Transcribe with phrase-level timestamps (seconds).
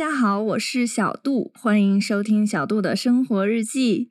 [0.00, 4.08] 大家好，我是小杜，欢迎收听小杜的生活日记。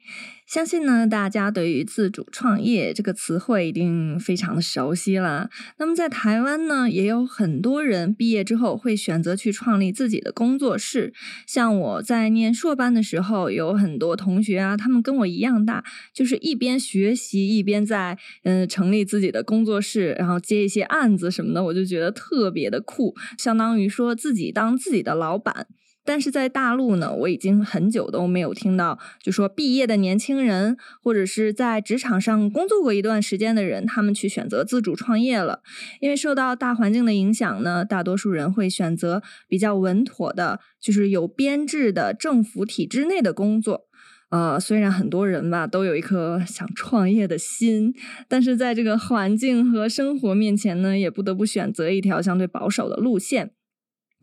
[0.49, 5.47] 相信呢，大家对于自主创业这个词汇一定非常的熟悉了。
[5.77, 11.13] 那么在台湾呢，也有很多人毕业之后会选择去创立自己的工作室。
[11.45, 15.83] 像我在念硕班的时候，有很多同学啊，他们跟我一样大，
[16.15, 25.67] 就是一边学习一边在嗯成立自己的工作室，然后接一些案子什么的，我就觉得特别的酷，相当于说自己当自己的老板。
[26.09, 35.61] 但是在大陆呢，我已经很久都没有听到，就说毕业的年轻人，或者是在职场上工作过一段时间的人，他们去选择自主创业了。
[35.99, 43.85] 因为受到大环境的影响呢，大多数人会选择比较稳妥的，就是有编制的政府体制内的工作。
[44.31, 47.93] 呃，虽然很多人吧都有一颗想创业的心，
[48.27, 53.51] 但是在这个环境和生活面前呢，也不得不选择一条相对保守的路线。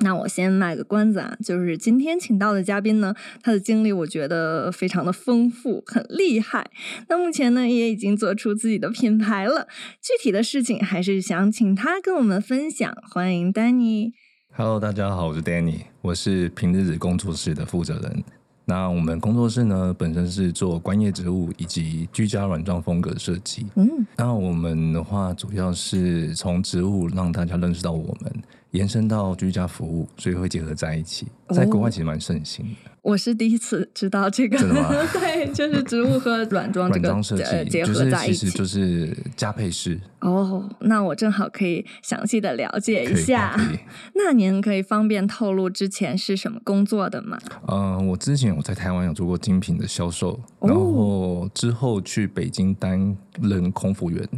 [0.01, 6.71] 那我先卖个关子啊，就是今天请到的嘉宾呢，他的经历我觉得非常的丰富，很厉害。
[7.09, 9.67] 那目前呢，也已经做出自己的品牌了。
[10.03, 12.95] 具体的事情还是想请他跟我们分享。
[13.11, 14.13] 欢迎 Danny。
[14.53, 18.23] Hello，大家好，我是 Danny，我是平日子工作室的负责人。
[18.67, 23.65] 那我们工作室呢，本身是做观叶植物以及居家软装风格设计。
[23.77, 28.43] 嗯，那我们的话，主要是从植物让大家认识到我们。
[28.77, 31.27] 延伸到居家服务，所以会结合在一起。
[31.49, 32.91] 在国外其实蛮盛行的。
[33.01, 34.69] 我是第一次知道这个，真？
[35.15, 37.23] 对，就是植物和软装这个
[37.71, 39.99] 结合在一起，就是加配式。
[40.21, 43.57] 哦，那我正好可以详细的了解一下。
[44.15, 47.39] 那您可以方便透露之前是什么工作的吗？
[47.69, 54.29] 嗯，我之前我在台湾有做过精品的销售，然后之后去北京担任空服员。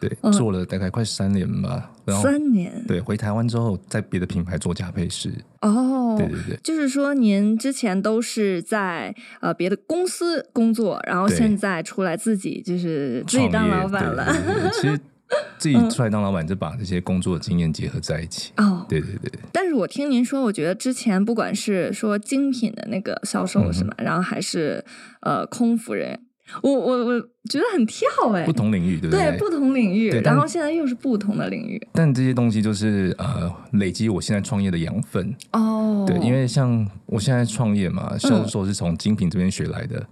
[0.00, 1.92] 对，做了大概快三年吧。
[2.06, 2.72] 然后三年。
[2.88, 5.30] 对，回台湾之后，在别的品牌做加配饰。
[5.60, 14.34] 哦，对对对，就是说您之前都是在呃别的公司工作，然后现在出来自己就是自己当老板了。
[14.72, 14.98] 其实
[15.58, 18.52] 自己出来当老板，就把这些工作经验结合在一起。
[18.56, 19.30] 哦，对对对。
[19.52, 23.94] 但是我听您说，我觉得之前不管是说精品的那个销售是吗？
[23.98, 24.82] 然后还是
[25.20, 26.18] 呃空服人。
[26.62, 29.30] 我我我觉得很跳哎，不同领域对不对？
[29.30, 31.80] 对，不同领域，然后现在又是不同的领域。
[31.92, 36.04] 但这些东西就是呃，累积我现在创业的养分哦。
[36.06, 40.06] 对，因为像我现在创业嘛，销售是从精品这边学来的。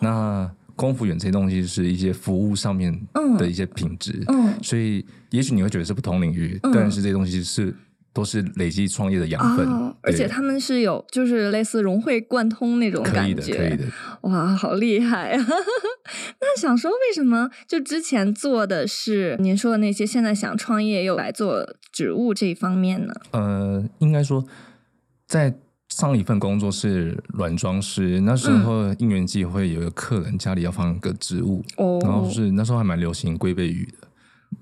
[0.00, 2.98] 那空服员这些东西是一些服务上面
[3.38, 7.74] 的一些品质，嗯，所以也许你会觉得是不同领域，但是这些东西是。
[8.12, 9.66] 都是累积创业的养分，
[10.02, 13.84] 而且他们是有就是类似融会贯通那种感觉，可以的，
[14.22, 15.46] 哇，好厉害啊！
[16.40, 23.14] 那想说为什么就之前做的是您说的那些，现在想创业又来做植物这一方面呢？
[23.30, 24.44] 呃，应该说
[25.26, 25.54] 在
[25.88, 34.07] 上一份工作是软装师，那时候因缘际会有一个客人家里要放个植物，哦，然后是那时候还蛮流行龟背鱼的。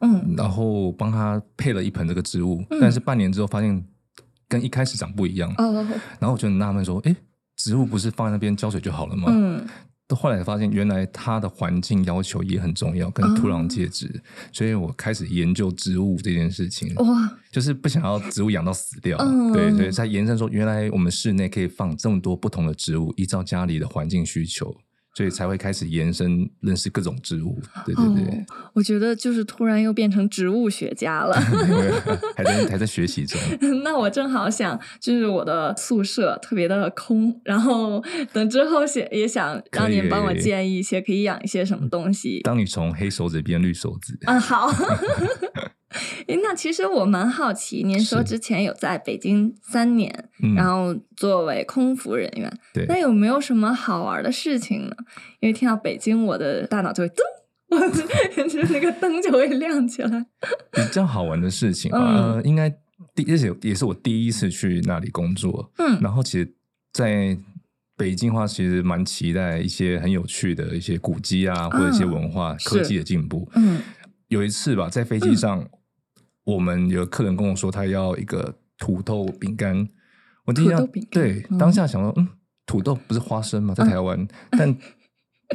[0.01, 3.85] 嗯，然后帮他配了一盆这个植物，但是半年之后发现
[4.49, 5.53] 跟一开始长不一样。
[5.59, 5.75] 嗯，
[6.19, 7.17] 然后我就很纳闷说：“哎，
[7.57, 9.67] 植物不是放在那边浇水就好了吗？”嗯，
[10.15, 14.23] 后来发现原来它的环境要求也很重要，跟土壤介质。
[14.53, 16.95] 所以我开始研究植物这件事情。
[16.97, 19.19] 哇，就是不想要植物养到死掉。
[19.53, 24.77] 对，所以才延伸说，原来我们室内可以放这么多不同的植物，依照家里的环境需求。
[25.17, 28.45] 所以才会开始延伸认识各种植物，对对对。
[28.75, 31.35] 我觉得就是突然又变成植物学家了，
[32.37, 33.41] 还在还在学习中。
[33.83, 42.43] 那我正好想，就是我的宿舍特别的空，然后等之后想也想让您帮我建议一些可以养一些什么东西。
[42.43, 44.71] 当你从黑手指变绿手指，嗯，好。
[46.43, 52.59] 那其实我蛮好奇，您说之前有在北京三年，然后作为空服人员，
[52.89, 54.97] 那有没有什么好玩的事情呢？
[55.41, 60.27] 因为听到北京，我的大脑就会噔， 就那个灯就会亮起来。
[60.73, 62.71] 比较好玩的事情啊，应该
[63.15, 65.73] 第而且也是我第一次去那里工作。
[65.79, 66.55] 嗯，然后其实
[66.93, 67.37] 在
[67.97, 73.49] 北京话，其实蛮期待一些很有趣的一些古迹啊，或者一些文化科技的进步。
[73.55, 73.81] 嗯，
[74.29, 75.67] 有一次吧，在飞机上。
[76.47, 79.89] 我们有客人跟我说，他要一个土豆饼干。
[80.45, 82.29] 我第一下对当下想说，嗯，
[82.65, 83.75] 土豆不是花生吗？
[83.75, 84.27] 在台湾，
[84.57, 84.75] 但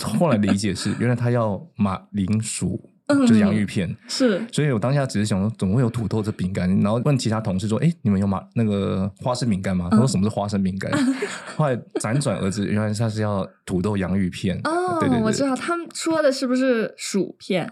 [0.01, 3.95] 后来理解是，原来他要马铃薯，就是洋芋片。
[4.09, 6.69] 是，所以我当下只是想说，怎么会有土豆这饼干？
[6.81, 9.87] 然后问其他同事说，哎，你们有马那个花生饼干吗？
[9.89, 10.91] 他说什么是花生饼干？
[11.55, 14.59] 后来辗转而知，原来他是要土豆洋芋片。
[14.65, 17.71] 哦，对对，我知道他们说的是不是薯片？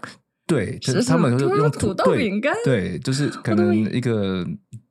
[0.50, 4.44] 对，就是他们用土豆饼干，对，就是可能一个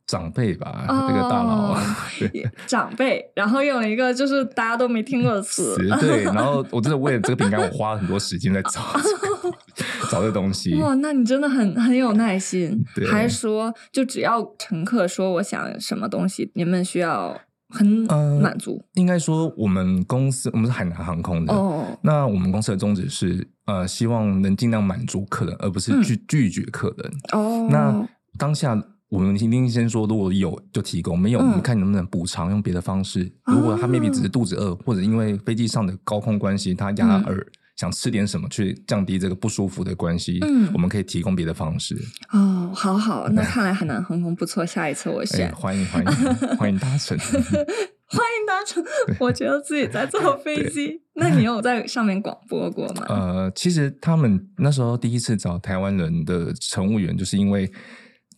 [0.07, 1.77] 长辈吧，那个大佬，
[2.65, 8.81] 长辈，然后用一个就是大家都没听过的词，对，然后我真的为了这个饼干，我花了很多时间在找
[10.09, 10.73] 找这东西。
[10.81, 17.39] 哇，那你真的很很有耐心，还说就只要乘客说我想什么东西，你们需要
[17.69, 17.87] 很
[18.41, 18.83] 满足？
[18.93, 27.11] 应该说我们公司我们是海南航空的，哦，那我们公司的宗旨是呃，希望能尽量满足客人，而不是拒拒绝客人。
[27.31, 28.07] 哦，那
[28.37, 28.83] 当下。
[29.09, 33.27] 我们一定先说，如果有就提供，没有我们看能不能补偿，用别的方式。
[33.45, 37.43] 如果他 maybe 只是肚子饿，或者因为飞机上的高空关系，他压耳
[37.79, 41.97] 想吃点什么，去降低这个不舒服的关系，嗯，我们可以提供别的方式。
[42.29, 45.49] 哦，好好，那看来海南航空不错，下一次我选。
[45.55, 46.11] 欢迎欢迎
[46.57, 48.83] 欢迎搭乘， 欢迎搭乘。
[49.17, 53.05] 我觉得自己在坐飞机，那你有在上面广播过吗？
[53.07, 57.71] 呃，其实他们那时候第一次找台湾人的乘务员，就是因为。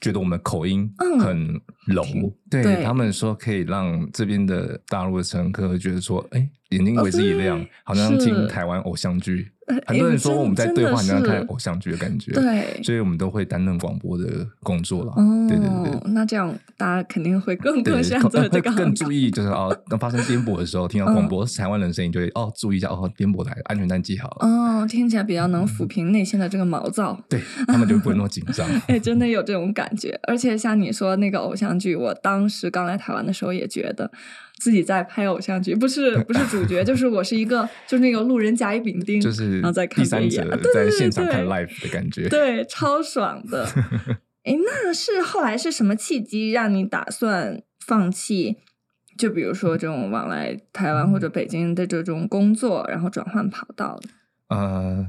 [0.01, 2.03] 觉得我们口音很柔，
[2.49, 6.49] 对他们说可以让这边的大陆的乘客觉得说，哎。
[6.71, 9.51] 眼睛为之一亮，好像听台湾偶像剧。
[9.85, 12.31] 很多人说我们在对话，好像看偶像剧的感觉。
[12.31, 15.13] 对，所以我们都会担任广播的工作了。
[15.47, 24.47] 对对对，那这样大家肯定会更更选择这个， 更注意，就是哦，当发生颠簸的时候，听到广播台湾人声音，就会哦注意一下哦，颠簸台安全带系好了。
[24.47, 27.19] 哦，听起来比较能抚平内心的这个毛躁。
[27.29, 28.67] 对他们就不会那么紧张。
[28.87, 30.19] 哎，真的有这种感觉。
[30.23, 34.11] 而且像你说那个偶像剧，我当时刚来台湾的时候也觉得。
[34.61, 43.67] 自己在拍偶像剧，不是不是主角，就是我是一个，就是那个路人甲乙丙丁， 就是然后在看第三者在现场看 live 的感觉，对，超爽的。
[44.45, 48.57] 哎，那是后来是什么契机让你打算放弃？
[49.17, 53.99] 就比如说这种往来台湾或者北京的这种工作，然后转换跑道
[54.49, 55.07] 呃，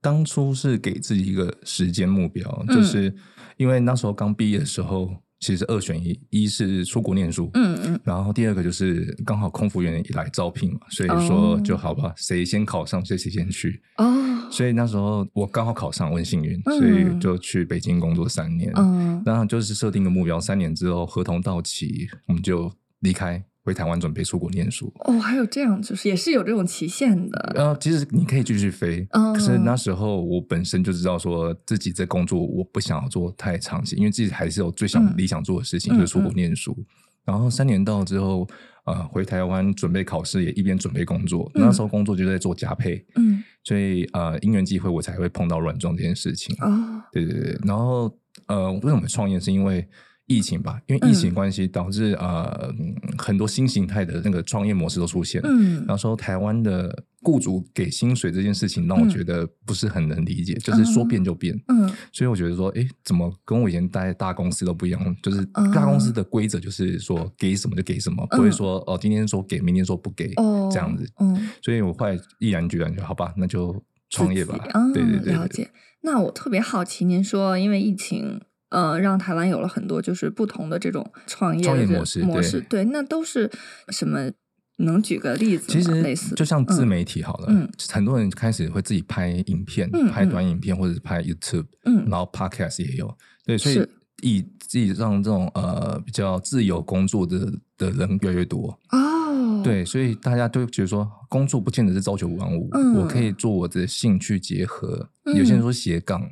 [0.00, 3.14] 当初是给自己一个时间目标，就是
[3.58, 5.22] 因为那时候刚毕业的时候。
[5.44, 14.48] 其实二选一，一是出国念书，嗯嗯，然后第二个就是刚好空服员来招聘嘛，所以说就好吧，谁先考上谁谁先去哦。
[14.50, 23.44] 所以那时候我刚好考上，我很幸运，所以就去北京工作三年，嗯，然后就是设定个目标，三年之后合同到期，我们就离开。
[23.64, 27.52] 回台湾准备出国念书哦，还有这样，就是也是有这种期限的。
[27.56, 36.76] 呃，其实你可以继续飞，可是那时候我本身就知道说自己在工作，我不想要做太长期，因为自己还是有最想理想做的事情，就是出国念书。
[37.24, 38.46] 然后三年到之后，
[38.84, 41.50] 呃，回台湾准备考试，也一边准备工作。
[41.54, 46.54] 那时候工作就在做加配，嗯，所以呃，因缘机会我才会碰到软装这件事情。
[46.60, 47.58] 哦，对对对。
[47.64, 48.14] 然后
[48.46, 49.40] 呃，为什么创业？
[49.40, 49.88] 是因为
[50.26, 52.72] 疫情吧，因为疫情关系导致呃
[53.18, 55.40] 很多新形态的那个创业模式都出现。
[55.44, 61.54] 嗯，然后说台湾的雇主给薪水这件事情让我觉得不是很能理解，就是说变就变。
[61.68, 65.16] 嗯，所以我觉得说，哎，怎么跟我以前待大公司都不一样？
[65.22, 65.44] 就是
[65.74, 70.32] 大公司的规则就是说给什么就给什么，不会说哦今天说给，明天说不给
[70.72, 71.06] 这样子。
[71.20, 74.58] 嗯，所以我后来毅然决然就好吧，那就创业吧。
[74.94, 75.70] 对对对，了解。
[76.00, 78.40] 那我特别好奇，您说因为疫情。
[78.74, 83.50] 呃，让台湾有了很多就是不同的这种创业模式模式，对，那都是
[83.88, 84.30] 什么？
[84.78, 85.66] 能举个例子？
[85.68, 93.16] 其实类似，就像自媒体好了，嗯，很多人开始会自己拍影片，拍短影片或者是拍 YouTube，嗯，然后 Podcast 也有，
[93.46, 93.86] 对，所以
[94.22, 106.28] 以自己让这种呃比较自由工作的的人越来越多哦，对，所以大家都觉得说，工作不见得是朝九晚五，我可以做我的兴趣结合，有些人说斜杠。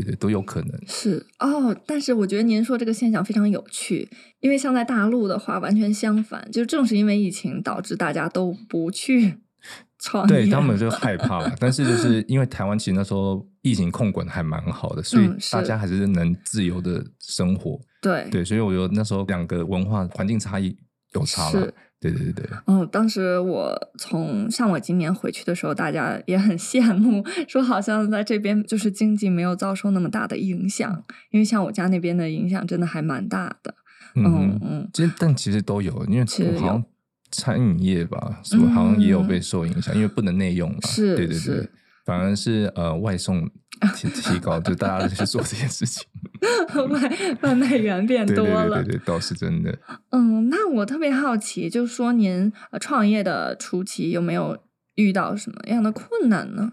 [0.00, 4.08] 对对，都有可能是哦，但是我觉得您说这个现象非常有趣，
[4.40, 9.34] 因为像在大陆的话，完全相反，就正是因为疫情导致大家都不去
[9.98, 11.48] 创业，对他们就害怕。
[11.60, 17.80] 但是就是因为台湾其实那时候疫情控管还蛮好的，所以大家还是能自由的生活。
[18.02, 20.76] 对对，所以我觉得那时候两个文化环境差异
[21.12, 21.72] 有差了。
[22.00, 33.74] 对对对，嗯，当时我从像我今年回去的时候，大家也很羡慕，说好像在这边就是经济没有遭受那么大的影响，因为像我家那边的影响真的还蛮大的。
[34.16, 36.24] 嗯嗯，其实但其实都有，因为
[36.60, 36.84] 好像
[37.30, 40.78] 餐饮业吧，什么好像也有被受影响，因为不能内用嘛。
[40.82, 41.68] 是，对对对，
[42.04, 43.50] 反而是呃外送
[43.96, 46.06] 提 提高，就大家去做这件事情。
[46.90, 49.78] 外外卖员变多了，对对对，倒是真的。
[50.10, 54.58] 嗯，那我特别好奇，就是说您创业的初期有没有
[54.96, 56.72] 遇到什么样的困难呢？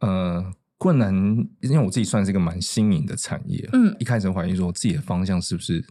[0.00, 1.14] 呃，困难，
[1.60, 5.82] 因为我自己算是一个蛮新颖的产业，嗯，一开始怀疑说自己的方向是不是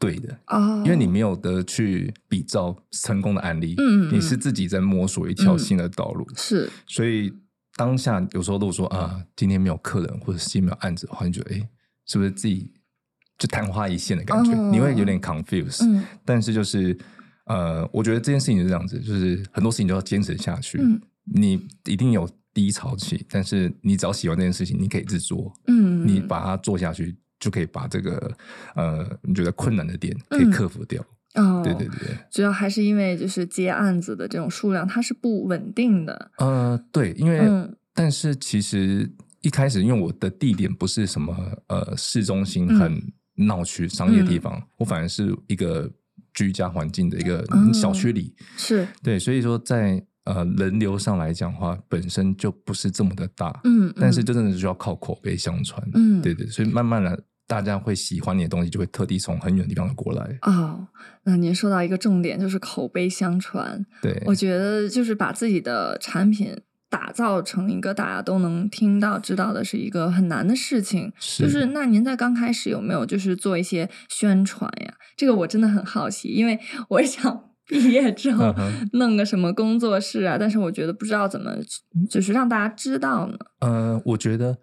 [0.00, 7.32] 对的哦，因为你没有得去比照成功的案例，嗯，你是自己在摸索一条新的道路，是，所以
[7.78, 11.66] 当下有时候如果说啊，今天没有客人或者是今天没有案子的话，你觉得哎。
[12.10, 12.72] 是不是自己
[13.36, 15.84] 就昙花一现的感觉，你会有点 confuse。
[15.84, 16.96] 嗯，但是就是
[17.44, 20.78] 呃，我觉得这件事情是这样子，就是很多事情都要坚持下去。
[20.80, 20.98] 嗯，
[21.34, 25.52] 你一定有低潮期，但是你只要喜欢这件事情，你可以一直做。
[25.66, 28.34] 嗯，你把它做下去，就可以把这个
[28.74, 31.04] 呃，你觉得困难的点可以克服掉。
[31.34, 36.30] 哦，对对对，主要还是因为就是接案子的这种数量，它是不稳定的。
[36.38, 37.40] 呃，对，因为
[37.94, 39.08] 但是其实
[39.42, 41.36] 一开始，因为我的地点不是什么
[41.68, 43.00] 呃市中心很
[43.34, 45.90] 闹区商业地方，我反而是一个
[46.32, 47.44] 居家环境的一个
[47.74, 48.88] 小区里，是。
[49.02, 57.22] 对，所以说在呃人流上来讲的话，本身就不是这么的大，嗯，但是真的是需要靠口碑相传，嗯，对对，所以慢慢的。
[57.48, 60.38] 大家会喜欢你的东西，就会特地从很远的地方过来。
[60.42, 60.86] 哦，
[61.24, 63.84] 那您说到一个重点，就是口碑相传。
[64.02, 66.54] 对，我觉得就是把自己的产品
[66.90, 71.10] 打造成一个大家都能听到、知道的，是一个很难的事情。
[71.18, 74.92] 是就是那您在刚开始有没有就是做一些宣传呀？
[75.16, 78.54] 这个我真的很好奇，因为我想 毕业之后
[78.92, 81.56] 弄个什么工作室啊，但是我觉得不知道怎么
[82.10, 83.38] 就是让大家知道呢。
[83.60, 84.58] 呃，我觉得。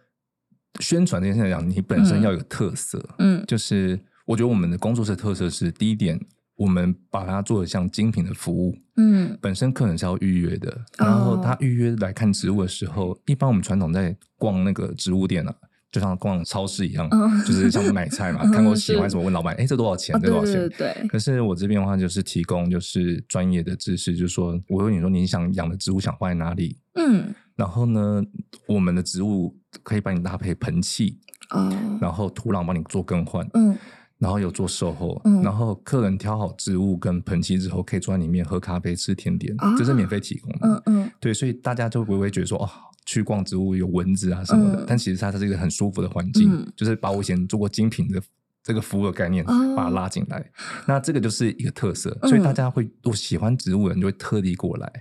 [0.80, 6.20] 宣传这件事情讲，你本身要有特色，嗯，就是我觉得我们的工作室特色是第一点，
[6.56, 15.54] 我们把它做的像精品的服务，嗯，本身客人是要预约的，然后他预约来看植物的时候，一般我们传统在逛那个植物店啊，
[15.92, 17.10] 就像逛超市一样，
[17.46, 20.20] 就是像买菜嘛， 看过喜欢什么问老板，哎，这多少钱？
[20.22, 20.70] 这多少钱？
[20.78, 21.08] 对。
[21.08, 26.78] 可是我这边的话，就是提供就是专业的知识，就是说，我问你说，你想养的植物想放在哪里？
[26.96, 27.34] 嗯。
[27.56, 28.24] 然后呢，
[28.68, 31.20] 我们的植物可以帮你搭配盆器，
[31.52, 31.70] 哦，
[32.02, 33.78] 然后土壤帮你做更换，嗯，
[34.18, 42.70] 然后有做售后，嗯，然后客人挑好植物跟盆器之后，可以坐在里面喝咖啡、吃甜点，这是免费提供的，嗯嗯，对，所以大家就不会觉得说，哦，
[43.06, 48.22] 去逛植物有蚊子啊什么的，但其实它它是一个很舒服的环境，就是把我以前做过精品的。
[48.66, 50.44] 这个服务的概念，把它拉进来，
[50.88, 54.92] 那这个就是一个特色，所以大家会，如果喜欢植物人就会特地过来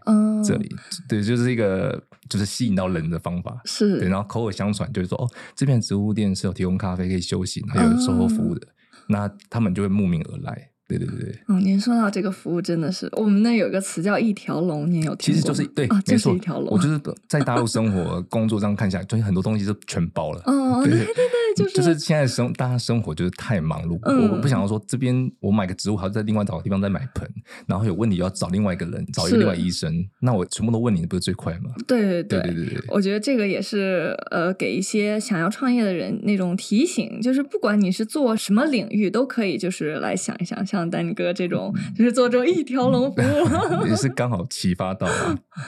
[0.44, 0.68] 这里，
[1.08, 8.68] 对，就是一个就是吸引到人的方法，是对，然后口耳相传，就是说哦，这片植物店是有提供咖啡可以休息，还有售后服务的，
[9.08, 10.70] 那他们就会慕名而来。
[10.86, 15.16] 对对对，嗯，您说到这个服务真的是，我们那有个词叫一条龙，您有听过？
[15.16, 16.68] 其实就是对，没错，一条龙。
[16.68, 20.42] 我就是在大陆生活工作这样看下来，就很多东西都全包了。
[20.44, 21.14] 哦，对对对，
[21.56, 23.98] 就是就是现在生大家生活就是太忙碌，
[24.32, 27.28] 我不想要说这边我买个植物，还要再另外找个地方再买盆，
[27.66, 31.70] 然后有问题要找另外一个人，找一个另外医生，那我全部都问你，不是最快吗？
[31.86, 41.74] 对对对对对，我觉得这个也是呃，给一些想要创业的人那种提醒，就是不管你是做什么领域，都可以就是来想一想，像丹尼哥这种。
[41.96, 45.06] 就是做这种一条龙服务， 也是刚好 启发到，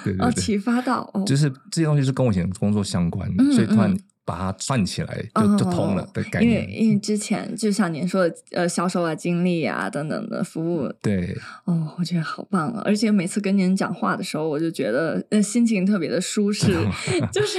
[0.03, 6.53] 对对对，启发到，就是这些东西是跟我以前工作相关的，所以突然把它串起来就就通了的概念。
[6.53, 12.83] 因为因为之前就像您说的，呃，销售啊、经历啊等等的服务，对，哦，我觉得好棒啊！
[12.85, 16.77] 而且每次跟您讲话的时候，我就觉得呃心情特别的舒适，
[17.33, 17.59] 就是。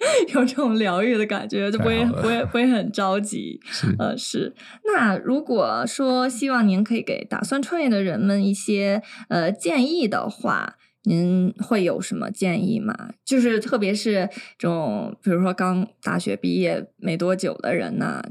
[0.32, 3.60] 有这种疗愈的感觉，就不会不会不会很着急。
[4.00, 4.54] 呃，是。
[4.86, 13.12] 那如果说希望您可以给打算创业的人们一些呃建议的话，您会有什么建议吗？
[13.24, 14.28] 就是特别是
[14.58, 18.22] 这种，比如说刚大学毕业没多久的人呢，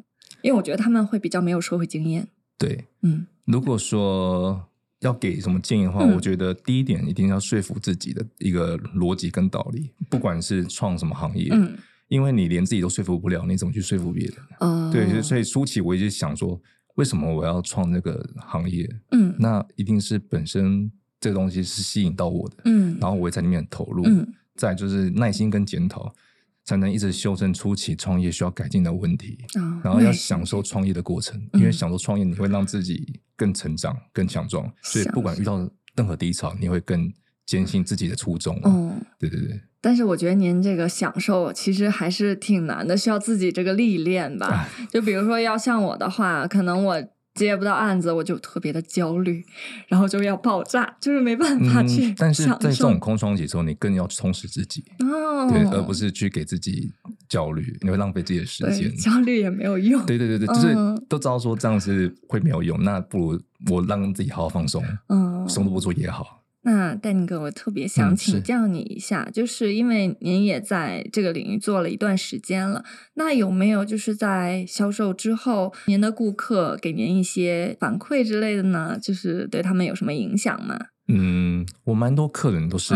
[0.42, 2.28] 因为我觉得他们会比较没有社会经验。
[2.58, 4.66] 对，嗯，如果说。
[5.02, 11.74] 要给什么建议的话，我觉得第一点一定要说服自己的一个逻辑跟道理，不管是创什么行业，嗯
[12.10, 14.36] 因为你连自己都说服不了，你怎么去说服别人？
[14.60, 16.62] 哦，对，所以初期我一直想说，
[16.96, 18.94] 为什么我要创这个行业？
[19.12, 26.14] 嗯，那一定是本身这个东西是吸引到我的，嗯，然后我也在里面投入，嗯，再就是耐心跟检讨。
[26.66, 29.40] 才能一直修正初期创业需要改进的问题，
[29.84, 37.12] 然后要享受创业的过程，因为享受创业你会让自己更成长、更强壮，所以不管遇到任何低潮，你会更
[37.44, 38.62] 坚信自己的初衷。
[38.64, 39.60] 嗯，对对对。
[39.82, 44.70] 但是我觉得您这个享受其实还是挺难的，需要自己这个历练吧。
[44.92, 47.04] 就比如说要像我的话，可能我。
[47.46, 49.46] 接不到案子，我就特别的焦虑，
[49.88, 52.14] 然后就要爆炸，就是没办法去。
[52.18, 56.92] 但是在这种空窗期时候，你更要充实自己，哦对，而不是去给自己
[57.28, 58.96] 焦虑，你会浪费自己的时间。
[58.96, 60.06] 焦虑也没有用。
[60.06, 60.76] 对对对对，就是
[61.08, 66.42] 都知道说这样是会没有用，那不如我让自己好好放松，嗯，什么都不做也好。
[66.70, 72.86] 那戴宁哥，我特别想请教你一下，就是因为您也在这个领域做了一段时间了，
[73.16, 79.00] 那有没有就是在销售之后，您的顾客给您一些反馈之类的呢？
[79.02, 80.78] 就是对他们有什么影响吗？
[81.08, 82.94] 嗯，我蛮多客人都是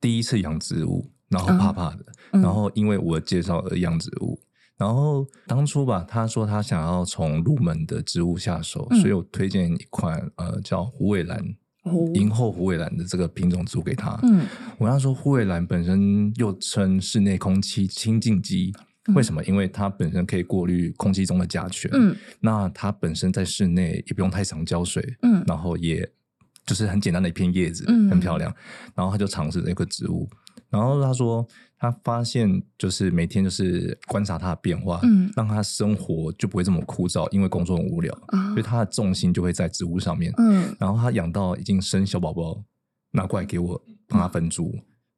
[0.00, 4.38] 第一次养植物，然后怕怕的，然后因为我介绍而养植物，
[4.78, 11.56] 然后当初吧，他说他想要从入门的植物下手，所以我推荐一款呃叫虎尾兰。
[12.14, 14.18] 银后虎尾兰的这个品种租给他。
[14.22, 14.46] 嗯，
[14.78, 18.72] 我要说虎尾兰本身又称室内空气清净机，
[19.14, 19.42] 为什么？
[19.44, 21.90] 因为它本身可以过滤空气中的甲醛。
[21.94, 25.16] 嗯，那它本身在室内也不用太常浇水。
[25.22, 26.08] 嗯，然后也
[26.64, 28.54] 就是很简单的一片叶子，很漂亮。
[28.94, 30.28] 然后他就尝试这个植物，
[30.70, 31.46] 然后他说。
[31.82, 38.16] 他发现，就是每天就是观察它的变化，嗯，让他生活就不会这么枯燥，因为工作很无聊，
[38.52, 42.62] 所以他的重心就会在植物上面，嗯，然后他养到已经生小宝宝，
[43.10, 44.72] 拿过来给我帮他分株，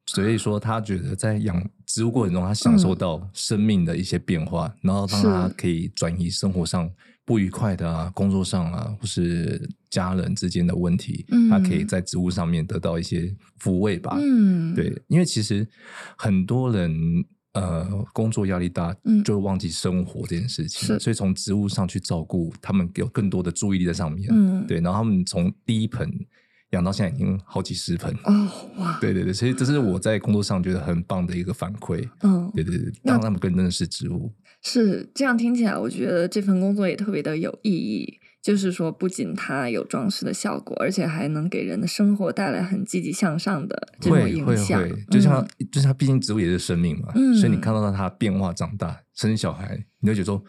[0.07, 6.91] 所以说他觉得在养植物过程中，他享受到生命的一些变化，然后让他可以转移生活上。
[7.25, 14.17] 不愉快的啊，工作上啊，或是家人之间的问题，他可以在植物上面得到一些抚慰吧。
[14.21, 15.67] 嗯，对，因为其实
[16.19, 16.93] 很多人
[17.55, 24.29] 呃工作压力大，就会忘记生活这件事情，所以从植物上去照顾他们，有更多的注意力在上面。
[24.31, 26.07] 嗯，对，然后他们从第一盆
[26.73, 28.13] 养到现在已经好几十盆。
[28.25, 28.99] 哦，哇！
[29.01, 32.07] 对对对，所以这是我在工作上觉得很棒的一个反馈。
[32.21, 34.31] 嗯，对对对，让他们更认识植物。
[34.65, 38.19] 是这样听起来，我觉得这份工作也特别的有意义。
[38.43, 44.83] 就是说，不仅它有装饰的效果，而且还能给人的生活带来很积极向上的这种影响。
[44.83, 50.43] 会会会，就像就是它，毕竟植物也是生命嘛，所以你看到它变化、长大、生小孩，你会觉得说。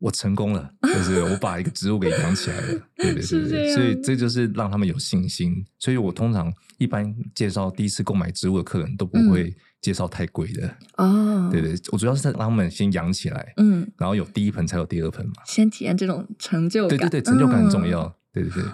[0.00, 5.62] 我成功了，就是我把一个植物给养起来了，对对 对，所以这就是让他们有信心。
[5.78, 11.48] 所以我通常一般介绍第一次购买植物的客人都不会介绍太贵的哦。
[11.50, 16.98] 对对，我主要是在让他们先养起来，嗯，然后有第一盆才有第二盆嘛，先体验这种成就感。
[16.98, 18.64] 对对对，成就感很重要，对对对，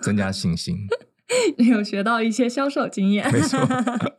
[0.00, 0.76] 增加信心。
[1.56, 3.58] 有学到一些销售经验，没错，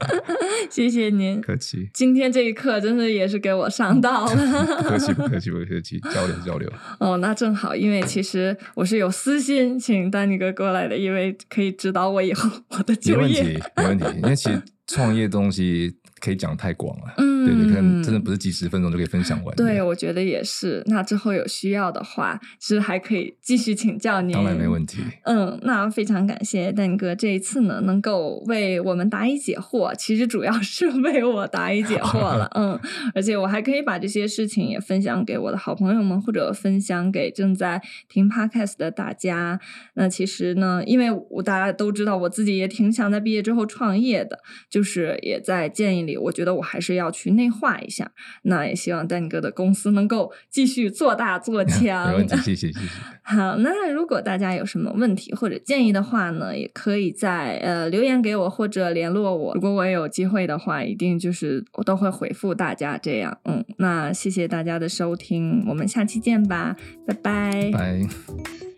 [0.69, 1.87] 谢谢您，客气。
[1.93, 6.69] 今天这一课真的也是给我上到了， 客气不客气不客气，交流交流。
[6.99, 13.21] 哦，那正好，因为其实我是有私心请丹尼哥过来的，因为可以指导我以后我的就业。
[13.21, 15.95] 没问题，没问题，因为其实创业东西。
[16.25, 17.13] 可以讲太广了，
[17.45, 19.55] 对对，可能真的不是几十分钟就可以分享完。
[19.55, 20.83] 对，我觉得也是。
[20.87, 24.33] 那之后有需要的话，其实还可以继续请教您。
[24.33, 24.99] 当然没问题。
[25.23, 29.93] 嗯，那非常感谢蛋哥这一次呢，能够为我们答疑解惑。
[29.95, 32.79] 其实主要是 为我答疑解惑了， 嗯，
[33.13, 39.59] 而且我还可以把这些事情也分享给我的好朋友们，或者分享给正在听 podcast 的大家。
[39.95, 46.17] 那其实呢，因为我大家都知道，我自己也挺想在毕业之后创业的，就是也在建议里。
[46.17, 48.11] 我觉得我还是要去内化一下，
[48.43, 52.09] 那也希望丹尼哥的公司能够继续做大做 强。
[52.11, 52.79] 没问题， 谢谢谢谢。
[53.23, 59.53] 好，那如果大家有什么问题或者建议的话呢，也可以在呃留言给我或者联络我。
[59.55, 62.97] 如果我有机会的话，一定就是我都会回复大家。
[62.97, 67.71] 这样，嗯，那谢谢大家的收听，我们下期见吧，拜拜。
[67.73, 68.74] 拜。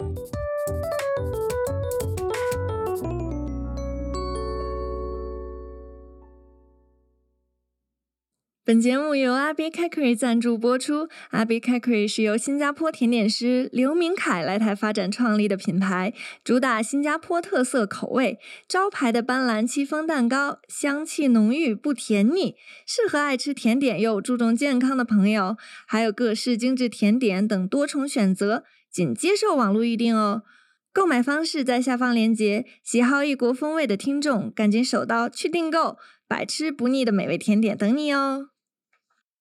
[8.68, 11.08] 本节目由阿比开 r y 赞助播出。
[11.30, 18.40] 阿比开 r y 是由新加坡甜点师刘明凯来台发展创立的品牌，主打新加坡特色口味。
[18.68, 25.56] 招牌的斑斓戚风蛋糕，香气浓郁不甜腻，适合爱吃甜点又注重健康的朋友。
[25.86, 30.44] 还有各式精致甜点等多重选择，仅接受网络预订哦。
[30.92, 38.50] 购买方式在下方链接，喜好异国风味的听众赶紧手刀去订购，百吃不腻的美味甜点等你哦。